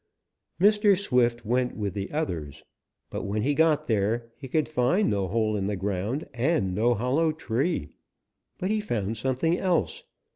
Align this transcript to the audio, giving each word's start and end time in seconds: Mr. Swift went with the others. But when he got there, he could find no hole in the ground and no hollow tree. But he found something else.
Mr. 0.59 0.97
Swift 0.97 1.45
went 1.45 1.77
with 1.77 1.93
the 1.93 2.11
others. 2.11 2.63
But 3.11 3.23
when 3.25 3.43
he 3.43 3.53
got 3.53 3.85
there, 3.85 4.31
he 4.35 4.47
could 4.47 4.67
find 4.67 5.11
no 5.11 5.27
hole 5.27 5.55
in 5.55 5.67
the 5.67 5.75
ground 5.75 6.27
and 6.33 6.73
no 6.73 6.95
hollow 6.95 7.31
tree. 7.31 7.89
But 8.57 8.71
he 8.71 8.81
found 8.81 9.15
something 9.17 9.59
else. 9.59 10.03